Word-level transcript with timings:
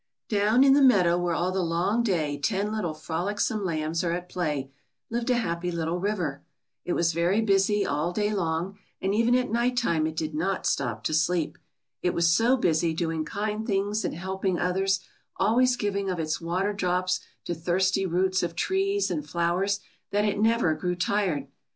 Down 0.29 0.63
in 0.63 0.73
"the 0.73 0.81
meadow 0.81 1.15
where 1.15 1.35
all 1.35 1.51
the 1.51 1.61
long 1.63 2.01
day 2.01 2.35
ten 2.39 2.71
little 2.73 2.95
frolicsome 2.95 3.63
lambs 3.63 4.03
are 4.03 4.13
at 4.13 4.29
play," 4.29 4.71
lived 5.11 5.29
a 5.29 5.35
happy 5.37 5.71
little 5.71 5.99
river. 5.99 6.41
It 6.83 6.93
was 6.93 7.13
very 7.13 7.39
busy 7.39 7.85
all 7.85 8.11
day 8.11 8.33
long, 8.33 8.79
and 8.99 9.13
even 9.13 9.35
at 9.35 9.51
nighttime 9.51 10.07
it 10.07 10.15
did 10.15 10.33
not 10.33 10.65
stop 10.65 11.03
to 11.03 11.13
sleep. 11.13 11.55
It 12.01 12.15
was 12.15 12.27
so 12.31 12.57
busy 12.57 12.95
doing 12.95 13.25
kind 13.25 13.67
things 13.67 14.03
and 14.03 14.15
helping 14.15 14.57
others, 14.57 15.01
always 15.37 15.75
giving 15.75 16.09
of 16.09 16.17
its 16.19 16.41
water 16.41 16.73
drops 16.73 17.19
to 17.45 17.53
thirsty 17.53 18.07
roots 18.07 18.41
of 18.41 18.55
trees 18.55 19.11
and 19.11 19.23
flowers, 19.23 19.81
that 20.09 20.25
it 20.25 20.39
never 20.39 20.73
grew 20.73 20.95
tired. 20.95 21.47